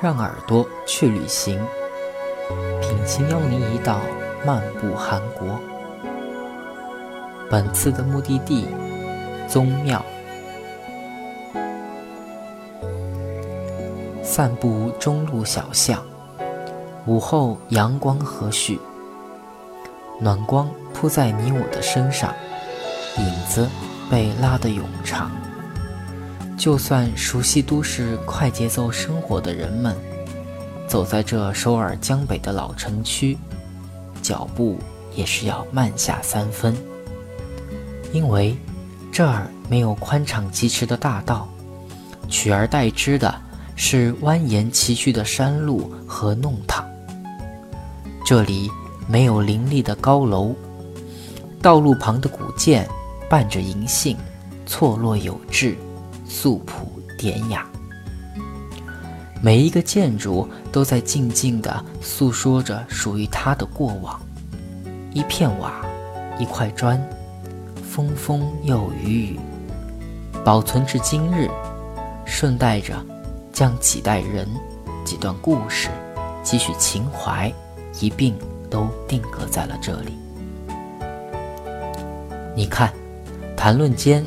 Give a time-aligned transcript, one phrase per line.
[0.00, 1.60] 让耳朵去旅行，
[2.80, 3.98] 品清邀您一道
[4.46, 5.58] 漫步韩国。
[7.50, 8.68] 本次的目的地，
[9.48, 10.04] 宗庙。
[14.22, 16.00] 散步中路小巷，
[17.06, 18.78] 午后阳光和煦，
[20.20, 22.32] 暖光铺在你我的身上，
[23.16, 23.68] 影子
[24.08, 25.32] 被拉得永长。
[26.58, 29.96] 就算熟悉都市快节奏生活的人们，
[30.88, 33.38] 走在这首尔江北的老城区，
[34.20, 34.76] 脚步
[35.14, 36.76] 也是要慢下三分，
[38.12, 38.56] 因为
[39.12, 41.48] 这儿没有宽敞疾驰的大道，
[42.28, 43.32] 取而代之的
[43.76, 46.84] 是蜿蜒崎岖的山路和弄堂。
[48.26, 48.68] 这里
[49.06, 50.56] 没有林立的高楼，
[51.62, 52.86] 道路旁的古建
[53.30, 54.16] 伴着银杏，
[54.66, 55.78] 错落有致。
[56.28, 57.66] 素朴典雅，
[59.42, 64.20] 每一个建筑都在静静地诉说着属于它的过往。
[65.14, 65.84] 一片瓦，
[66.38, 67.02] 一块砖，
[67.82, 69.40] 风风又雨雨，
[70.44, 71.48] 保存至今日，
[72.26, 72.94] 顺带着
[73.50, 74.46] 将几代人、
[75.04, 75.88] 几段故事、
[76.42, 77.52] 几许情怀
[78.00, 78.36] 一并
[78.68, 80.12] 都定格在了这里。
[82.54, 82.92] 你看，
[83.56, 84.24] 谈论间。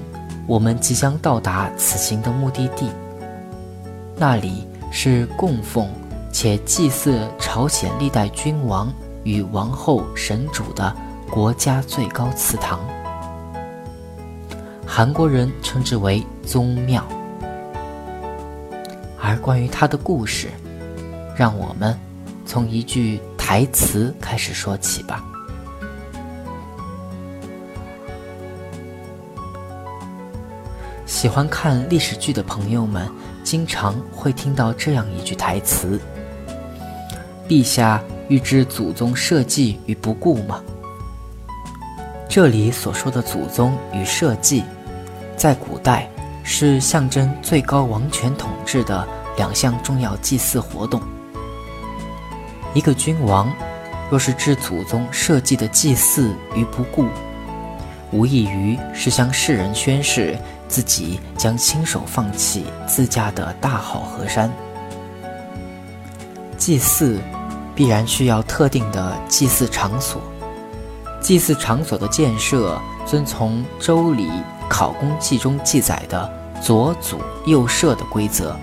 [0.52, 2.89] 我们即将到达此行的目的地，
[4.17, 5.88] 那里是供奉
[6.30, 8.91] 且祭祀朝鲜历代君王
[9.23, 10.93] 与王后神主的
[11.30, 12.81] 国家最高祠堂，
[14.85, 17.02] 韩国人称之为宗庙。
[19.21, 20.49] 而关于它的故事，
[21.33, 21.97] 让我们
[22.45, 25.23] 从一句台词开始说起吧。
[31.11, 33.05] 喜欢看历史剧的朋友们，
[33.44, 35.99] 经常会听到这样一句台词
[37.49, 40.64] ：“陛下欲知祖宗社稷与不顾吗？”
[42.30, 44.64] 这里所说的祖宗与社稷，
[45.36, 46.10] 在古代
[46.44, 49.05] 是象征最高王权统治的
[49.36, 51.02] 两项重要祭祀活动。
[52.73, 53.52] 一个君王
[54.10, 57.05] 若是置祖宗社稷的祭祀于不顾，
[58.14, 60.39] 无异于是向世人宣示。
[60.71, 64.49] 自己将亲手放弃自家的大好河山。
[66.58, 67.20] 祭祀
[67.76, 70.21] 必然需要特定的祭祀场所，
[71.20, 74.27] 祭祀场所的建设遵从《周礼·
[74.70, 78.55] 考工记》中记载的左祖右社的规则，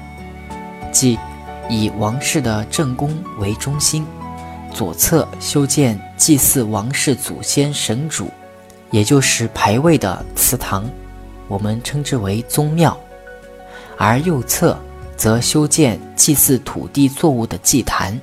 [0.90, 1.18] 即
[1.68, 4.06] 以王室的正宫为中心，
[4.72, 8.30] 左侧修建祭祀王室祖先神主，
[8.90, 10.88] 也就是牌位的祠堂。
[11.48, 12.96] 我们称之为宗庙，
[13.96, 14.78] 而右侧
[15.16, 18.18] 则修建祭祀土地作物的祭坛，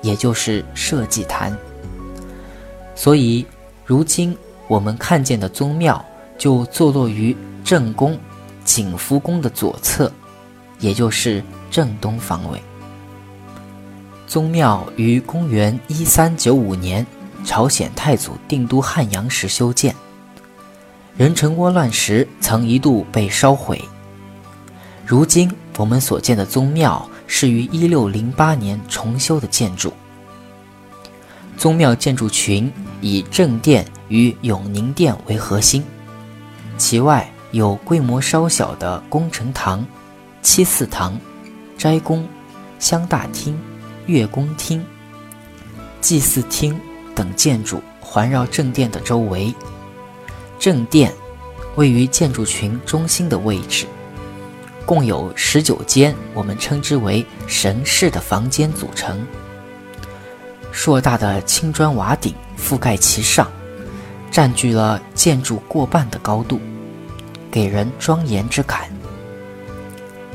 [0.00, 1.54] 也就是社祭坛。
[2.94, 3.44] 所以，
[3.84, 4.36] 如今
[4.66, 6.02] 我们看见的宗庙
[6.38, 8.18] 就坐落于正宫
[8.64, 10.10] 景福宫的左侧，
[10.78, 12.62] 也就是正东方位。
[14.26, 17.06] 宗庙于公元一三九五年
[17.44, 19.94] 朝鲜太祖定都汉阳时修建。
[21.18, 23.82] 人臣倭乱时，曾一度被烧毁。
[25.04, 29.92] 如今我们所见的宗庙是于一六零八年重修的建筑。
[31.56, 35.82] 宗庙建筑群以正殿与永宁殿为核心，
[36.76, 39.84] 其外有规模稍小的功臣堂、
[40.40, 41.18] 七祀堂、
[41.76, 42.24] 斋宫、
[42.78, 43.58] 香大厅、
[44.06, 44.84] 乐宫厅、
[46.00, 46.78] 祭祀厅
[47.12, 49.52] 等建筑环绕正殿的周围。
[50.58, 51.12] 正殿
[51.76, 53.86] 位于建筑群中心的位置，
[54.84, 59.24] 共有十九间，我们称之为神室的房间组成。
[60.72, 63.50] 硕大的青砖瓦顶覆盖其上，
[64.30, 66.60] 占据了建筑过半的高度，
[67.50, 68.90] 给人庄严之感。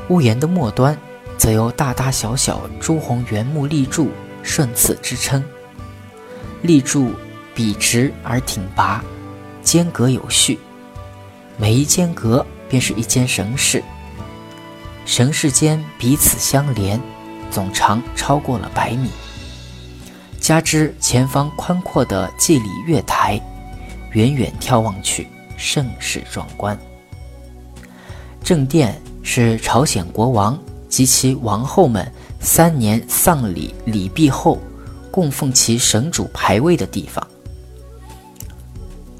[0.09, 0.97] 屋檐的末端，
[1.37, 4.09] 则由大大小小朱红圆木立柱
[4.41, 5.43] 顺次支撑，
[6.61, 7.11] 立柱
[7.55, 9.03] 笔直而挺拔。
[9.63, 10.59] 间隔有序，
[11.57, 13.83] 每一间隔便是一间神室。
[15.05, 16.99] 神室间彼此相连，
[17.49, 19.09] 总长超过了百米。
[20.39, 23.41] 加之前方宽阔的祭礼月台，
[24.11, 26.77] 远远眺望去，甚是壮观。
[28.43, 32.11] 正殿是朝鲜国王及其王后们
[32.41, 34.59] 三年丧礼礼毕后，
[35.09, 37.25] 供奉其神主牌位的地方。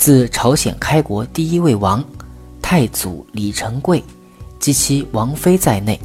[0.06, 2.04] 自朝鲜开国第一位王
[2.62, 4.04] 太祖李成桂
[4.60, 5.98] 及其王妃在内，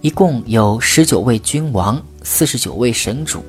[0.00, 3.42] 一共有十九位君王，四十九位神主，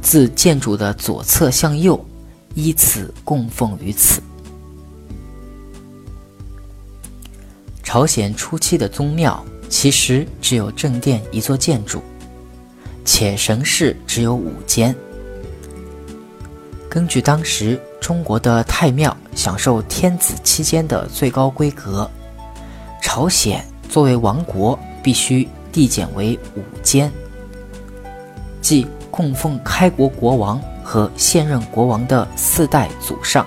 [0.00, 2.00] 自建筑的左侧向右，
[2.54, 4.22] 依次供奉于此。
[7.82, 12.00] 朝鲜初期的宗庙其实只有正殿一座建筑，
[13.04, 14.94] 且神室只有五间。
[16.88, 22.10] 根据当时中国的太庙享受天子期间的最高规格，
[23.02, 24.78] 朝鲜作为王国。
[25.00, 27.10] 必须递减为五间，
[28.60, 33.46] 即供奉开国国王和现任国王的四代祖上，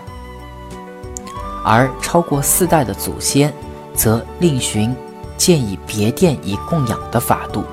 [1.64, 3.54] 而超过四代的祖先，
[3.94, 4.96] 则另寻
[5.38, 7.64] 建以别殿以供养的法度，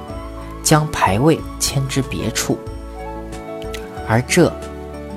[0.63, 2.59] 将牌位迁至别处。
[4.07, 4.53] 而这，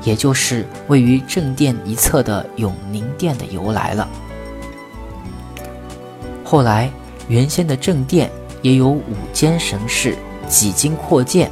[0.04, 4.08] 也就是位于正殿一侧的永宁殿的由来了。
[6.44, 6.92] 后来，
[7.28, 8.30] 原先的正殿。
[8.64, 9.04] 也有五
[9.34, 10.16] 间神室，
[10.48, 11.50] 几经扩建，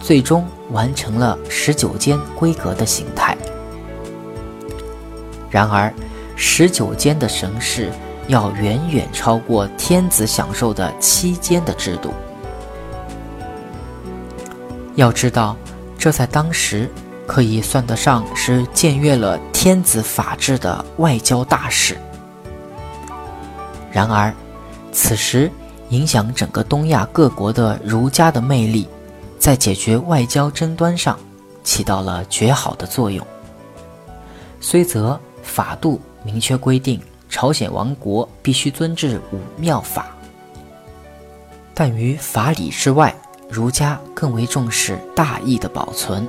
[0.00, 3.36] 最终完成了十九间规格的形态。
[5.50, 5.92] 然而，
[6.36, 7.90] 十九间的神室
[8.26, 12.14] 要远远超过天子享受的七间的制度。
[14.94, 15.54] 要知道，
[15.98, 16.88] 这在当时
[17.30, 21.96] 可以算得上是僭越了天子法制的外交大事。
[23.92, 24.34] 然而，
[24.90, 25.48] 此时。
[25.90, 28.86] 影响整个东亚各国的儒家的魅力，
[29.40, 31.18] 在解决外交争端上
[31.64, 33.26] 起到了绝好的作用。
[34.60, 40.06] 虽则法度明确规定朝鲜王国必须遵治五庙法，
[41.74, 43.12] 但于法理之外，
[43.48, 46.24] 儒家更为重视大义的保存。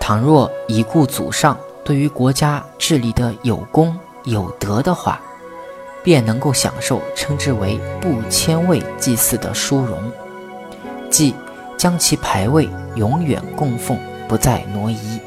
[0.00, 5.20] 倘若已故祖上对于国家治理的有功有德的话，
[6.02, 9.98] 便能够享受称之为不迁位祭祀的殊荣，
[11.10, 11.34] 即
[11.76, 15.20] 将其牌位永远供奉，不再挪移。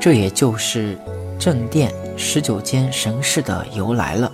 [0.00, 0.98] 这也就是
[1.38, 4.32] 正殿十九间神室的由来了。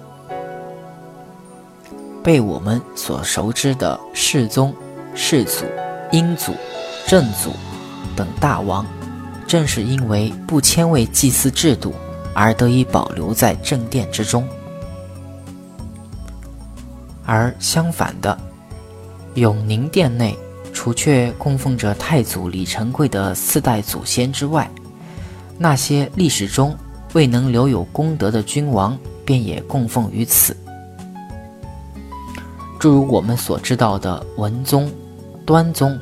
[2.22, 4.74] 被我们所熟知的世宗、
[5.14, 5.64] 世祖、
[6.12, 6.52] 英祖、
[7.06, 7.52] 正祖
[8.16, 8.84] 等大王，
[9.48, 11.94] 正是因为不迁位祭祀制度
[12.34, 14.46] 而得以保留在正殿之中。
[17.24, 18.38] 而相反的，
[19.34, 20.36] 永宁殿内
[20.72, 24.70] 除却供奉着太祖李成桂的四代祖先之外，
[25.58, 26.76] 那些历史中
[27.14, 30.54] 未能留有功德的君王，便也供奉于此。
[32.78, 34.90] 诸如我们所知道的文宗、
[35.44, 35.98] 端宗，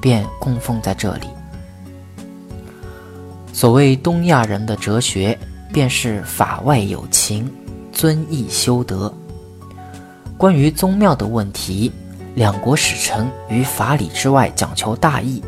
[0.00, 1.26] 便供奉在这里。
[3.52, 5.38] 所谓东亚人的哲学，
[5.72, 7.48] 便是法外有情，
[7.92, 9.12] 尊义修德。
[10.38, 11.92] 关于宗庙的问题，
[12.34, 15.42] 两国使臣于法理之外讲求大义，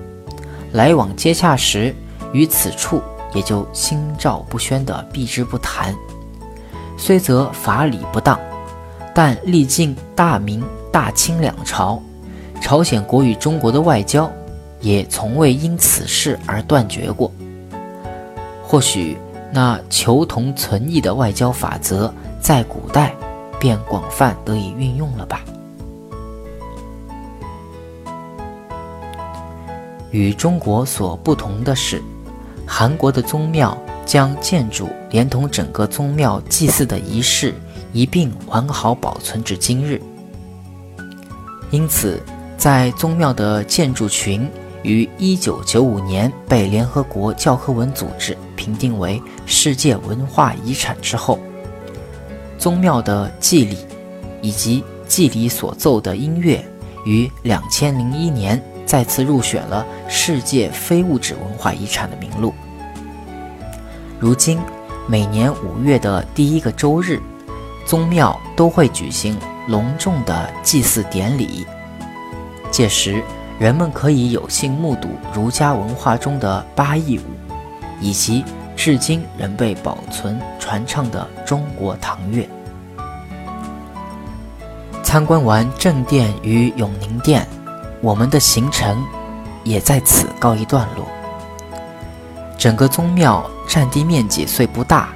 [0.72, 1.94] 来往接洽时，
[2.32, 3.02] 于此处
[3.32, 5.94] 也就心照不宣地避之不谈。
[6.98, 8.38] 虽则法理不当，
[9.14, 10.62] 但历尽大明、
[10.92, 12.00] 大清两朝，
[12.60, 14.30] 朝鲜国与中国的外交
[14.80, 17.32] 也从未因此事而断绝过。
[18.74, 19.16] 或许
[19.52, 23.14] 那求同存异的外交法则，在古代。
[23.60, 25.42] 便广泛得以运用了吧。
[30.10, 32.02] 与中国所不同的是，
[32.66, 37.54] 韩国的宗庙将建筑连同整个宗庙祭祀的仪式
[37.92, 40.02] 一并完好保存至今日。
[41.70, 42.20] 因此，
[42.58, 44.50] 在宗庙的建筑群
[44.84, 51.38] 于一九九五年被联合国教科文组织评定为世界文化遗产之后。
[52.58, 53.78] 宗庙的祭礼，
[54.40, 56.64] 以及祭礼所奏的音乐，
[57.04, 62.54] 于两千零一年再次入选了世界非物质文化遗产的名录。
[64.20, 64.58] 如今，
[65.06, 67.20] 每年五月的第一个周日，
[67.84, 69.36] 宗庙都会举行
[69.68, 71.66] 隆重的祭祀典礼。
[72.70, 73.22] 届时，
[73.58, 77.24] 人们可以有幸目睹儒家文化中的八佾舞，
[78.00, 78.44] 以及。
[78.76, 82.44] 至今仍被保存传唱的中国唐乐。
[85.00, 87.46] 参观完正殿与永宁殿，
[88.00, 89.00] 我们的行程
[89.62, 91.06] 也在此告一段落。
[92.58, 95.10] 整个宗庙占地面积虽不大，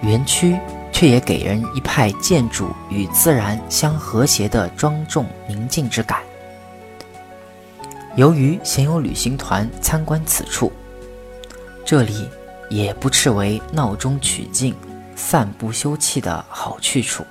[0.00, 0.56] 园区
[0.92, 6.20] 却也给人一派建筑与自然相和谐的庄重宁静之感。
[8.16, 10.72] 由于鲜有旅行团参观此处，
[11.84, 12.28] 这里。
[12.68, 14.74] 也不斥为闹中取静、
[15.14, 17.24] 散步休憩的好去处。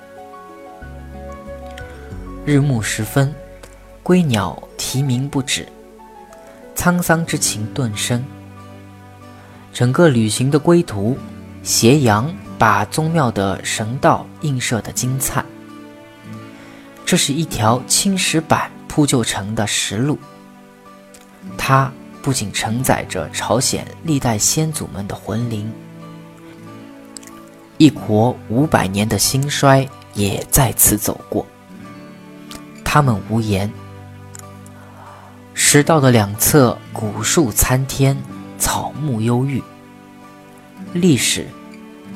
[2.46, 3.36] 日暮时分，
[4.02, 5.68] 归鸟啼鸣不止，
[6.74, 8.24] 沧桑之情顿生。
[9.74, 11.18] 整个旅行的归途，
[11.64, 15.44] 斜阳把宗庙的神道映射得精彩。
[17.06, 20.18] 这是一条青石板铺就成的石路，
[21.58, 25.72] 它不仅承载着朝鲜历代先祖们的魂灵，
[27.78, 31.46] 一国五百年的兴衰也在此走过。
[32.84, 33.72] 他们无言，
[35.54, 38.18] 石道的两侧古树参天。
[38.58, 39.62] 草木忧郁，
[40.94, 41.46] 历史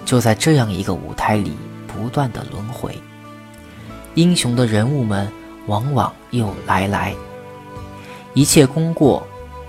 [0.05, 1.51] 就在这样一个舞台里
[1.85, 2.97] 不断的轮回。
[4.15, 5.29] 英雄的人物们
[5.67, 7.13] 往往又来来，
[8.33, 9.25] 一切功过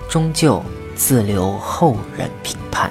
[0.08, 0.62] 终究
[0.94, 2.89] 自留后人评判。